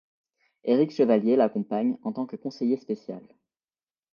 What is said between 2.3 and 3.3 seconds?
conseiller spécial.